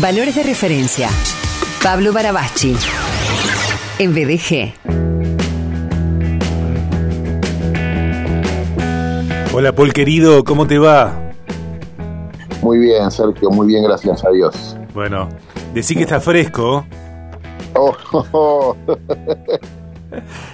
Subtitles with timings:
[0.00, 1.08] Valores de referencia.
[1.82, 2.76] Pablo Barabachi.
[3.98, 4.74] En BDG.
[9.54, 11.12] Hola Paul querido, ¿cómo te va?
[12.62, 14.76] Muy bien, Sergio, muy bien, gracias a Dios.
[14.94, 15.28] Bueno,
[15.74, 16.86] decí que está fresco.
[17.74, 18.76] Oh, oh, oh.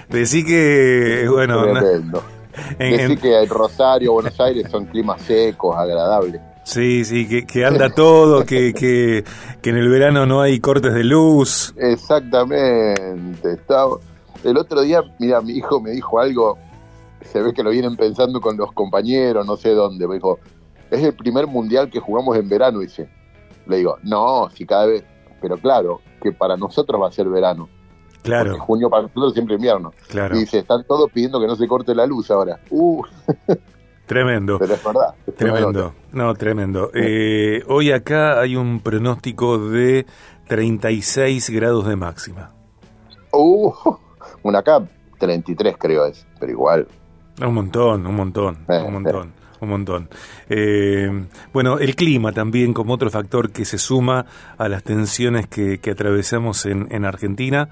[0.09, 2.11] Decí que, bueno, en-
[2.79, 6.41] Decí en- que el Rosario, Buenos Aires son climas secos, agradables.
[6.65, 9.23] Sí, sí, que, que anda todo, que, que,
[9.61, 11.73] que en el verano no hay cortes de luz.
[11.77, 13.53] Exactamente.
[13.53, 13.97] Estaba...
[14.43, 16.57] El otro día, mira, mi hijo me dijo algo,
[17.21, 20.07] se ve que lo vienen pensando con los compañeros, no sé dónde.
[20.07, 20.39] Me dijo,
[20.91, 23.09] es el primer mundial que jugamos en verano, dice.
[23.65, 25.03] Le digo, no, si cada vez,
[25.41, 27.67] pero claro, que para nosotros va a ser verano.
[27.67, 29.93] Porque Claro, junio para nosotros siempre invierno.
[30.07, 32.59] claro, Y dice, están todos pidiendo que no se corte la luz ahora.
[32.71, 33.03] Uh,
[34.05, 34.59] tremendo.
[34.59, 35.15] pero es verdad.
[35.27, 36.91] es Tremendo, no, tremendo.
[36.93, 40.05] Eh, hoy acá hay un pronóstico de
[40.47, 42.51] 36 grados de máxima.
[43.31, 43.71] Uh,
[44.43, 44.83] una acá,
[45.19, 46.87] 33 creo es, pero igual.
[47.41, 50.09] Un montón, un montón, Eh, un montón, un montón.
[50.49, 51.09] Eh,
[51.53, 54.25] bueno, el clima también como otro factor que se suma
[54.57, 57.69] a las tensiones que, que atravesamos en, en Argentina.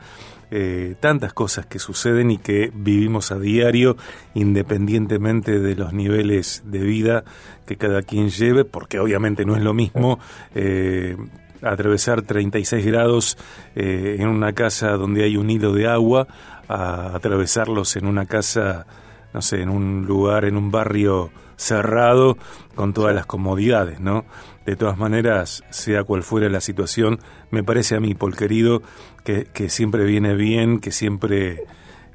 [0.55, 3.97] Eh, tantas cosas que suceden y que vivimos a diario,
[4.35, 7.23] independientemente de los niveles de vida
[7.65, 10.19] que cada quien lleve, porque obviamente no es lo mismo
[10.53, 11.17] eh,
[11.63, 13.35] atravesar 36 grados
[13.75, 16.27] eh, en una casa donde hay un hilo de agua
[16.67, 18.85] a atravesarlos en una casa
[19.33, 22.37] no sé, en un lugar, en un barrio cerrado,
[22.75, 24.25] con todas las comodidades, ¿no?
[24.65, 27.19] De todas maneras, sea cual fuera la situación,
[27.51, 28.81] me parece a mí, Paul querido,
[29.23, 31.63] que, que siempre viene bien, que siempre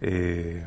[0.01, 0.65] eh,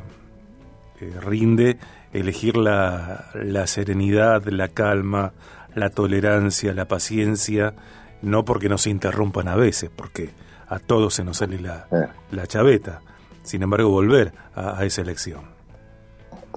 [1.00, 1.78] eh, rinde
[2.12, 5.32] elegir la, la serenidad, la calma,
[5.74, 7.74] la tolerancia, la paciencia,
[8.20, 10.30] no porque nos interrumpan a veces, porque
[10.68, 12.06] a todos se nos sale la, Eh.
[12.30, 13.00] la chaveta.
[13.42, 15.51] Sin embargo, volver a, a esa elección.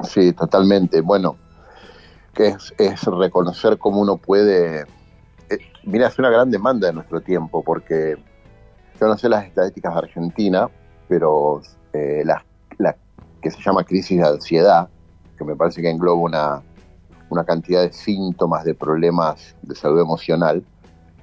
[0.03, 1.01] Sí, totalmente.
[1.01, 1.37] Bueno,
[2.33, 4.81] que es, reconocer cómo uno puede...
[5.49, 8.17] eh, mira, es una gran demanda de nuestro tiempo, porque
[8.99, 10.69] yo no sé las estadísticas de Argentina,
[11.07, 11.61] pero
[11.93, 12.45] eh, la,
[12.77, 12.95] la
[13.41, 14.89] que se llama crisis de ansiedad,
[15.37, 16.61] que me parece que engloba una,
[17.29, 20.63] una cantidad de síntomas, de problemas de salud emocional,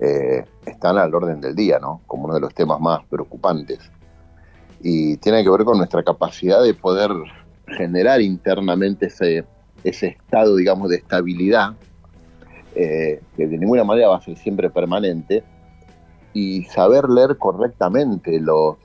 [0.01, 2.01] eh, están al orden del día, ¿no?
[2.07, 3.79] Como uno de los temas más preocupantes.
[4.81, 7.11] Y tiene que ver con nuestra capacidad de poder
[7.67, 9.45] generar internamente ese,
[9.85, 11.75] ese estado, digamos, de estabilidad,
[12.75, 15.45] eh, que de ninguna manera va a ser siempre permanente,
[16.33, 18.77] y saber leer correctamente los,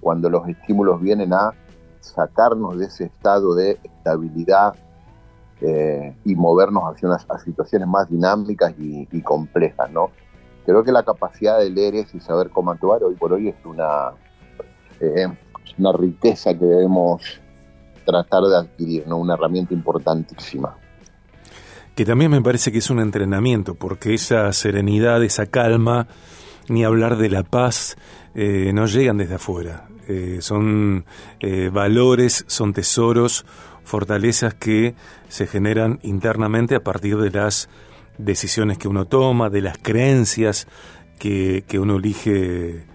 [0.00, 1.52] cuando los estímulos vienen a
[2.00, 4.74] sacarnos de ese estado de estabilidad
[5.60, 10.10] eh, y movernos hacia unas situaciones más dinámicas y, complejas, ¿no?
[10.66, 13.56] Creo que la capacidad de leer eso y saber cómo actuar hoy por hoy es
[13.64, 14.12] una,
[15.00, 15.26] eh,
[15.78, 17.40] una riqueza que debemos
[18.04, 19.04] tratar de adquirir.
[19.06, 20.76] Una herramienta importantísima.
[21.94, 26.08] Que también me parece que es un entrenamiento, porque esa serenidad, esa calma,
[26.68, 27.96] ni hablar de la paz,
[28.34, 29.88] eh, no llegan desde afuera.
[30.08, 31.04] Eh, son
[31.40, 33.46] eh, valores, son tesoros,
[33.84, 34.94] fortalezas que
[35.28, 37.68] se generan internamente a partir de las
[38.18, 40.66] decisiones que uno toma, de las creencias
[41.18, 42.86] que, que uno elige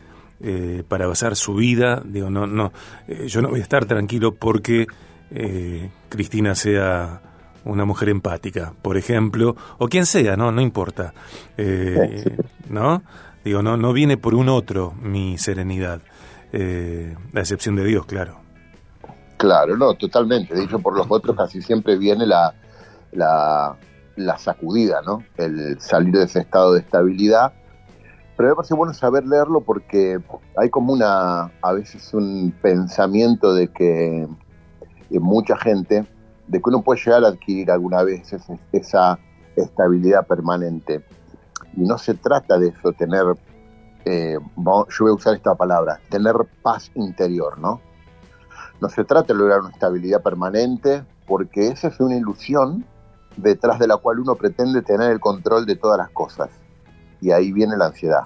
[0.42, 2.02] eh, para basar su vida.
[2.06, 2.72] Digo, no, no,
[3.08, 4.88] eh, yo no voy a estar tranquilo porque
[5.32, 7.22] eh, Cristina sea
[7.66, 11.14] una mujer empática, por ejemplo, o quien sea, no, no importa,
[11.58, 12.38] Eh,
[12.70, 13.04] ¿no?
[13.44, 16.02] Digo, no, no viene por un otro mi serenidad,
[16.52, 18.40] eh, a excepción de Dios, claro.
[19.38, 20.54] Claro, no, totalmente.
[20.54, 22.54] Dicho por los otros, casi siempre viene la,
[23.14, 23.78] la,
[24.16, 25.24] la sacudida, ¿no?
[25.38, 27.54] El salir de ese estado de estabilidad.
[28.40, 30.18] Pero me parece bueno saber leerlo porque
[30.56, 34.30] hay como una, a veces un pensamiento de que
[35.10, 36.08] de mucha gente,
[36.48, 38.34] de que uno puede llegar a adquirir alguna vez
[38.72, 39.20] esa
[39.58, 41.04] estabilidad permanente.
[41.76, 43.26] Y no se trata de eso, tener,
[44.06, 47.82] eh, yo voy a usar esta palabra, tener paz interior, ¿no?
[48.80, 52.86] No se trata de lograr una estabilidad permanente, porque esa es una ilusión
[53.36, 56.50] detrás de la cual uno pretende tener el control de todas las cosas.
[57.22, 58.22] Y ahí viene la ansiedad.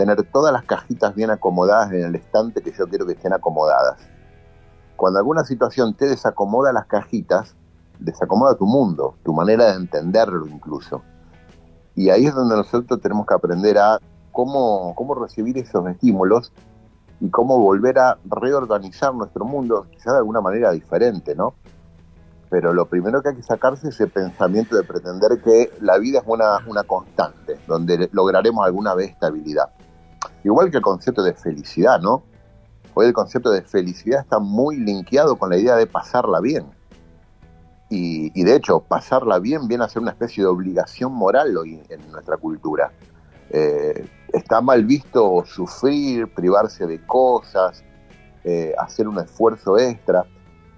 [0.00, 4.00] Tener todas las cajitas bien acomodadas en el estante que yo quiero que estén acomodadas.
[4.96, 7.54] Cuando alguna situación te desacomoda las cajitas,
[7.98, 11.02] desacomoda tu mundo, tu manera de entenderlo incluso.
[11.94, 13.98] Y ahí es donde nosotros tenemos que aprender a
[14.32, 16.50] cómo, cómo recibir esos estímulos
[17.20, 21.52] y cómo volver a reorganizar nuestro mundo, quizás de alguna manera diferente, ¿no?
[22.48, 26.20] Pero lo primero que hay que sacarse es ese pensamiento de pretender que la vida
[26.20, 29.68] es una, una constante, donde lograremos alguna vez estabilidad.
[30.44, 32.22] Igual que el concepto de felicidad, ¿no?
[32.94, 36.66] Hoy el concepto de felicidad está muy linkeado con la idea de pasarla bien.
[37.92, 42.12] Y, de hecho, pasarla bien viene a ser una especie de obligación moral hoy en
[42.12, 42.92] nuestra cultura.
[43.50, 47.82] Eh, está mal visto sufrir, privarse de cosas,
[48.44, 50.24] eh, hacer un esfuerzo extra.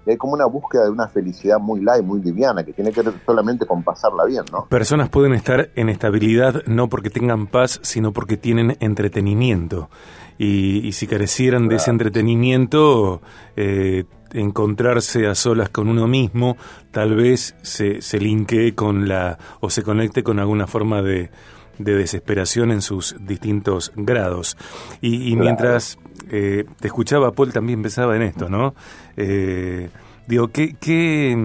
[0.05, 3.13] Hay como una búsqueda de una felicidad muy light, muy liviana, que tiene que ver
[3.25, 4.65] solamente con pasarla bien, ¿no?
[4.65, 9.89] Personas pueden estar en estabilidad no porque tengan paz, sino porque tienen entretenimiento.
[10.37, 13.21] Y, si carecieran de ese entretenimiento,
[13.55, 16.57] eh, encontrarse a solas con uno mismo,
[16.91, 21.29] tal vez se, se linkee con la, o se conecte con alguna forma de,
[21.77, 24.57] de desesperación en sus distintos grados.
[25.01, 25.97] Y, mientras
[26.29, 28.75] eh, te escuchaba, Paul también pensaba en esto, ¿no?
[29.17, 29.89] Eh,
[30.27, 31.35] digo, ¿qué, qué,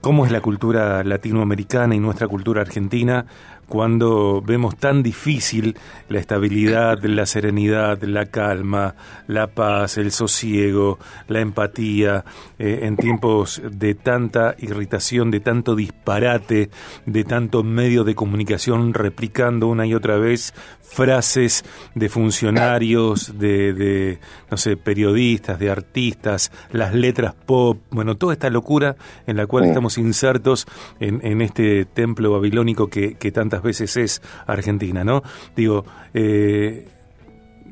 [0.00, 3.26] ¿cómo es la cultura latinoamericana y nuestra cultura argentina
[3.68, 5.76] cuando vemos tan difícil
[6.08, 8.94] la estabilidad, la serenidad, la calma,
[9.26, 10.98] la paz, el sosiego,
[11.28, 12.24] la empatía,
[12.58, 16.70] eh, en tiempos de tanta irritación, de tanto disparate,
[17.06, 21.64] de tanto medio de comunicación replicando una y otra vez frases
[21.94, 24.18] de funcionarios, de, de,
[24.50, 28.96] no sé, periodistas, de artistas, las letras pop, bueno, toda esta locura
[29.26, 30.66] en la cual estamos insertos
[31.00, 35.22] en, en este templo babilónico que, que, tantas veces es Argentina, ¿no?
[35.54, 36.88] Digo, eh,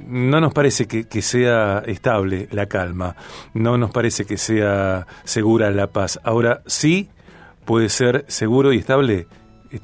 [0.06, 3.16] no nos parece que, que, sea estable la calma,
[3.52, 6.18] no nos parece que sea segura la paz.
[6.24, 7.08] Ahora sí
[7.64, 9.26] puede ser seguro y estable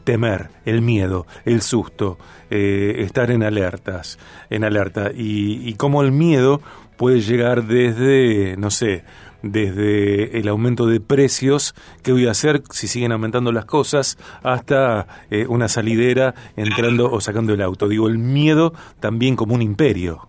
[0.05, 2.19] temer, el miedo, el susto,
[2.49, 4.19] eh, estar en alertas,
[4.49, 5.11] en alerta.
[5.15, 6.61] Y, y cómo el miedo
[6.97, 9.05] puede llegar desde, no sé,
[9.43, 15.07] desde el aumento de precios, qué voy a hacer si siguen aumentando las cosas, hasta
[15.31, 17.89] eh, una salidera entrando o sacando el auto.
[17.89, 20.29] Digo, el miedo también como un imperio.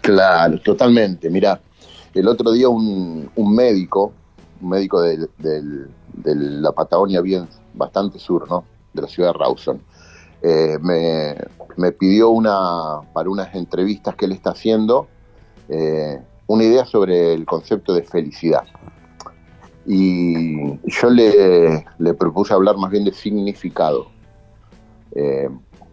[0.00, 1.30] Claro, totalmente.
[1.30, 1.60] Mira,
[2.14, 4.12] el otro día un, un médico,
[4.60, 5.28] un médico de,
[6.24, 8.64] la Patagonia bien bastante sur, ¿no?
[8.92, 9.80] De la ciudad de Rawson,
[10.42, 15.08] eh, me, pidió una, para unas entrevistas que él está haciendo,
[15.68, 18.64] eh, una idea sobre el concepto de felicidad.
[19.86, 24.10] Y yo le, propuse hablar más bien de significado,
[25.14, 25.48] eh,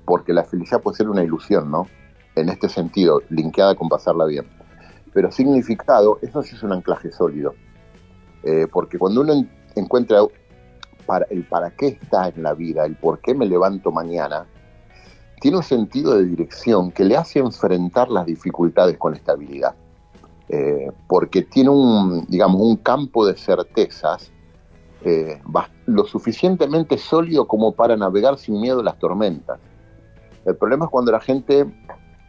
[0.06, 1.88] porque la felicidad puede ser una ilusión, ¿no?
[2.36, 4.46] En este sentido, linkeada con pasarla bien.
[5.13, 7.54] Pero significado, eso sí es un anclaje sólido.
[8.72, 9.34] porque cuando uno
[9.75, 10.19] encuentra
[11.06, 14.46] para, el para qué está en la vida, el por qué me levanto mañana,
[15.42, 19.75] tiene un sentido de dirección que le hace enfrentar las dificultades con estabilidad.
[20.50, 24.31] Eh, porque tiene un, digamos, un campo de certezas
[25.03, 25.39] eh,
[25.86, 29.59] lo suficientemente sólido como para navegar sin miedo las tormentas.
[30.45, 31.65] El problema es cuando la gente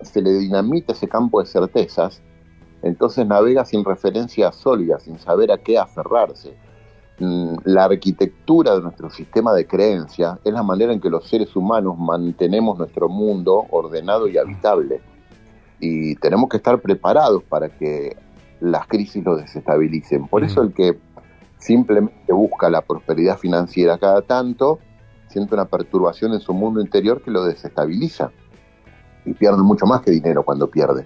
[0.03, 2.23] se le dinamita ese campo de certezas,
[2.83, 6.55] entonces navega sin referencias sólidas, sin saber a qué aferrarse.
[7.19, 11.57] Mm, la arquitectura de nuestro sistema de creencia es la manera en que los seres
[11.57, 15.01] humanos mantenemos nuestro mundo ordenado y habitable.
[15.81, 18.17] Y tenemos que estar preparados para que
[18.61, 20.27] las crisis lo desestabilicen.
[20.29, 20.99] Por eso el que
[21.59, 24.79] simplemente busca la prosperidad financiera cada tanto,
[25.29, 28.31] siente una perturbación en su mundo interior que lo desestabiliza.
[29.25, 31.05] Y pierde mucho más que dinero cuando pierde.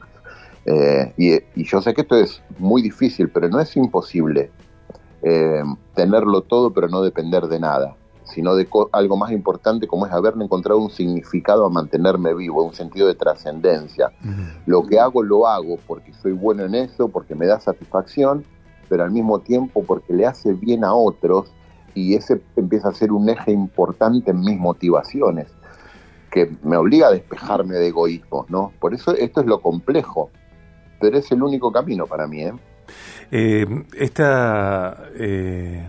[0.67, 4.51] Eh, y yo sé que esto es muy difícil, pero no es imposible
[5.23, 5.63] eh,
[5.95, 7.95] tenerlo todo pero no depender de nada,
[8.31, 12.75] sino de algo más importante como es haberme encontrado un significado a mantenerme vivo, un
[12.75, 14.13] sentido de trascendencia.
[14.67, 18.45] Lo que hago lo hago porque soy bueno en eso, porque me da satisfacción,
[18.89, 21.53] pero al mismo tiempo porque le hace bien a otros
[21.95, 25.49] y ese empieza a ser un eje importante en mis motivaciones
[26.31, 28.73] que me obliga a despejarme de egoísmos, ¿no?
[28.81, 30.31] Por eso esto es lo complejo,
[31.01, 32.53] pero es el único camino para mí, ¿eh?
[33.31, 35.89] Eh, esta, eh,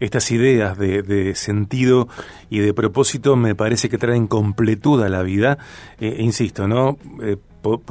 [0.00, 2.08] estas ideas de, sentido
[2.50, 5.58] y de propósito me parece que traen completud a la vida.
[5.98, 6.98] Eh, insisto, ¿no?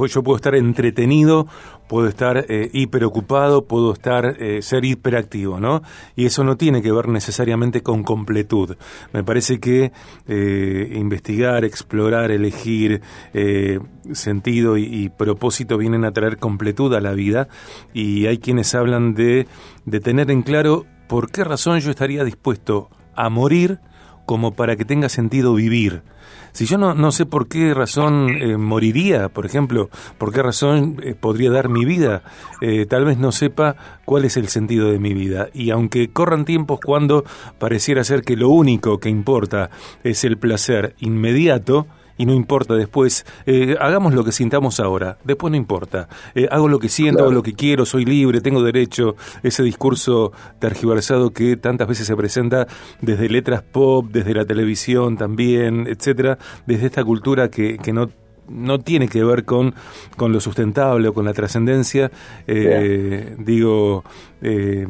[0.08, 1.48] yo puedo estar entretenido,
[1.88, 5.82] puedo estar eh, hiperocupado, puedo estar eh, ser hiperactivo, ¿no?
[6.16, 8.76] Y eso no tiene que ver necesariamente con completud.
[9.14, 9.92] Me parece que
[10.28, 13.02] eh, investigar, explorar, elegir
[13.34, 13.80] eh,
[14.12, 17.48] sentido y, y, propósito vienen a traer completud a la vida
[17.94, 19.48] y hay quienes hablan de,
[19.86, 23.80] de tener en claro por qué razón yo estaría dispuesto a morir
[24.26, 26.04] como para que tenga sentido vivir.
[26.52, 31.00] Si yo no, no sé por qué razón eh, moriría, por ejemplo, por qué razón
[31.04, 32.24] eh, podría dar mi vida,
[32.62, 35.50] eh, tal vez no sepa cuál es el sentido de mi vida.
[35.54, 37.24] Y aunque corran tiempos cuando
[37.58, 39.70] pareciera ser que lo único que importa
[40.04, 43.26] es el placer inmediato, y no importa después.
[43.46, 46.08] Eh, hagamos lo que sintamos ahora, después no importa.
[46.36, 49.16] Eh, hago lo que siento, hago lo que quiero, soy libre, tengo derecho.
[49.44, 52.68] Ese discurso tergiversado que tantas veces se presenta
[53.02, 58.10] desde letras pop, desde la televisión también, etcétera, desde esta cultura que, que no
[58.50, 59.76] no tiene que ver con,
[60.16, 62.12] con lo sustentable o con la trascendencia.
[62.48, 64.04] Eh, digo,
[64.42, 64.88] eh,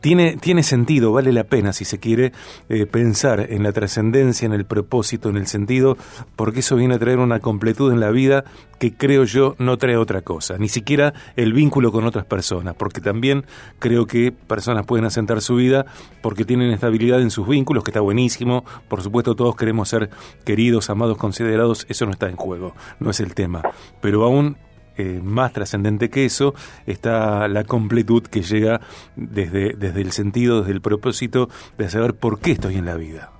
[0.00, 2.32] tiene, tiene sentido, vale la pena, si se quiere,
[2.68, 5.96] eh, pensar en la trascendencia, en el propósito, en el sentido,
[6.36, 8.44] porque eso viene a traer una completud en la vida
[8.78, 13.02] que creo yo no trae otra cosa, ni siquiera el vínculo con otras personas, porque
[13.02, 13.44] también
[13.78, 15.84] creo que personas pueden asentar su vida
[16.22, 20.08] porque tienen estabilidad en sus vínculos, que está buenísimo, por supuesto todos queremos ser
[20.44, 23.62] queridos, amados, considerados, eso no está en juego, no es el tema,
[24.00, 24.56] pero aún
[25.00, 26.54] eh, más trascendente que eso
[26.86, 28.80] está la completud que llega
[29.16, 33.32] desde, desde el sentido, desde el propósito de saber por qué estoy en la vida.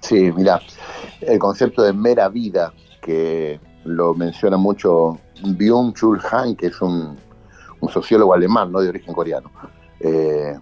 [0.00, 0.60] Sí, mira,
[1.20, 7.16] el concepto de mera vida, que lo menciona mucho Byung-Chul Han, que es un,
[7.88, 9.50] sociólogo alemán, no de origen coreano.
[10.00, 10.58] Eh,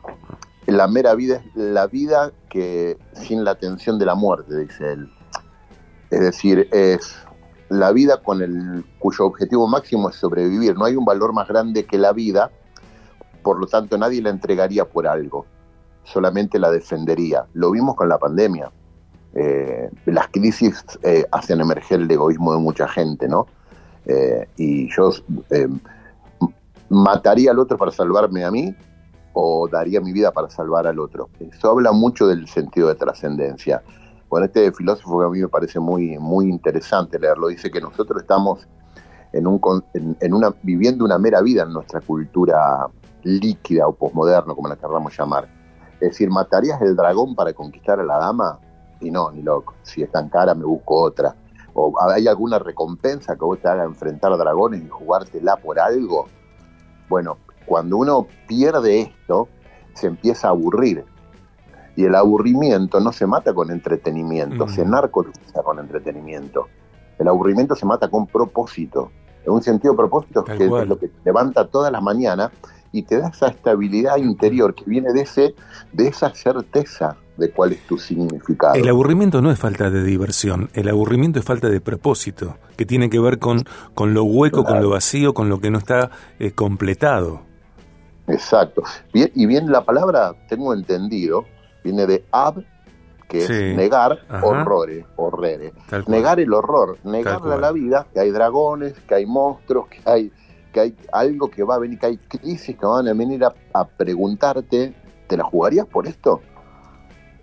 [0.66, 5.08] la mera vida es la vida que sin la tensión de la muerte, dice él.
[6.10, 7.16] Es decir, es
[7.72, 10.76] la vida con el cuyo objetivo máximo es sobrevivir.
[10.76, 12.50] No hay un valor más grande que la vida,
[13.42, 15.46] por lo tanto nadie la entregaría por algo,
[16.04, 17.46] solamente la defendería.
[17.54, 18.70] Lo vimos con la pandemia.
[19.34, 23.46] Eh, las crisis eh, hacen emerger el egoísmo de mucha gente, ¿no?
[24.04, 25.10] Eh, y yo
[26.90, 28.74] mataría al otro para salvarme a mí
[29.32, 31.30] o daría mi vida para salvar al otro.
[31.40, 33.82] Eso habla mucho del sentido de trascendencia.
[34.32, 38.22] Bueno, este filósofo que a mí me parece muy, muy interesante leerlo, dice que nosotros
[38.22, 38.66] estamos
[39.34, 39.60] en un,
[39.92, 42.88] en, una, viviendo una mera vida en nuestra cultura
[43.24, 45.50] líquida o posmoderno, como la queramos llamar.
[46.00, 48.58] Es decir, ¿matarías el dragón para conquistar a la dama?
[49.02, 49.74] Y no, ni loco.
[49.82, 51.36] Si es tan cara, me busco otra.
[51.74, 56.26] ¿O hay alguna recompensa que vos te haga enfrentar a dragones y jugártela por algo?
[57.10, 57.36] Bueno,
[57.66, 59.48] cuando uno pierde esto,
[59.92, 61.04] se empieza a aburrir.
[61.96, 66.68] Y el aburrimiento no se mata con entretenimiento, se narcotiza con entretenimiento.
[67.18, 69.10] El aburrimiento se mata con propósito.
[69.44, 72.50] En un sentido propósito que es lo que te levanta todas las mañanas
[72.92, 75.54] y te da esa estabilidad interior que viene de ese
[75.92, 78.74] de esa certeza de cuál es tu significado.
[78.74, 83.10] El aburrimiento no es falta de diversión, el aburrimiento es falta de propósito, que tiene
[83.10, 86.52] que ver con, con lo hueco, con lo vacío, con lo que no está eh,
[86.52, 87.42] completado.
[88.28, 88.82] Exacto.
[89.12, 91.44] Bien, y bien la palabra, tengo entendido,
[91.82, 92.64] viene de ab,
[93.28, 95.72] que es negar horrores, horrores.
[96.06, 100.32] Negar el horror, negarle a la vida, que hay dragones, que hay monstruos, que hay,
[100.72, 103.84] que hay algo que va a venir, que hay crisis que van a venir a,
[103.84, 104.94] preguntarte,
[105.28, 106.42] ¿te la jugarías por esto?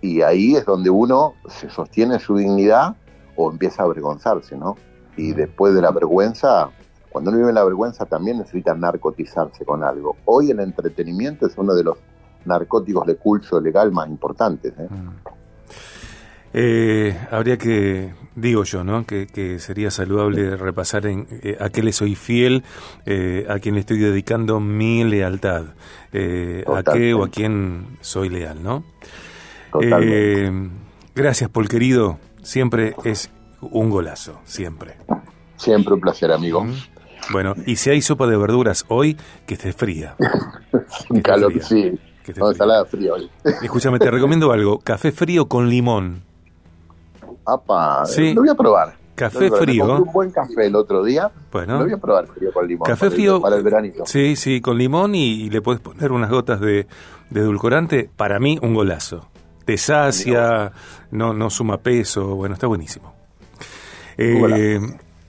[0.00, 2.94] Y ahí es donde uno se sostiene su dignidad
[3.34, 4.76] o empieza a avergonzarse, ¿no?
[5.16, 6.70] Y después de la vergüenza,
[7.10, 10.16] cuando uno vive la vergüenza también necesita narcotizarse con algo.
[10.24, 11.98] Hoy el entretenimiento es uno de los
[12.44, 14.72] narcóticos de curso legal más importantes.
[14.78, 14.88] ¿eh?
[14.88, 15.08] Mm.
[16.52, 19.06] Eh, habría que, digo yo, ¿no?
[19.06, 22.64] Que, sería saludable repasar en, eh, a qué le soy fiel,
[23.48, 28.84] a quién le estoy dedicando mi lealtad, a qué o a quién soy leal, ¿no?
[31.14, 32.18] gracias, Paul querido.
[32.42, 33.30] Siempre es
[33.60, 34.96] un golazo, siempre.
[35.56, 36.66] Siempre un placer, amigo.
[37.32, 39.16] Bueno, y si hay sopa de verduras hoy,
[39.46, 40.16] que esté fría.
[41.10, 41.98] Un calor, sí.
[42.36, 43.30] No, ensalada fría hoy.
[43.62, 44.78] Escúchame, te recomiendo algo.
[44.78, 46.22] Café frío con limón.
[47.46, 48.34] Apa, sí.
[48.34, 49.00] lo voy a probar.
[49.14, 49.96] Café frío.
[49.96, 51.30] un buen café el otro día.
[51.52, 51.78] Bueno.
[51.78, 52.86] Lo voy a probar frío con limón.
[52.86, 53.40] Café frío.
[53.40, 54.06] para el veranito.
[54.06, 56.86] Sí, sí, con limón y, le puedes poner unas gotas de,
[57.28, 58.08] de, edulcorante.
[58.16, 59.26] Para mí, un golazo.
[59.66, 60.72] Te sacia,
[61.10, 62.34] no, no suma peso.
[62.34, 63.12] Bueno, está buenísimo.
[64.16, 64.80] Eh,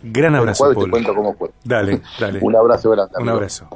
[0.03, 0.69] gran abrazo.
[0.69, 1.51] Te cuento cómo fue.
[1.63, 2.39] Dale, dale.
[2.41, 3.13] un abrazo grande.
[3.19, 3.67] Un abrazo.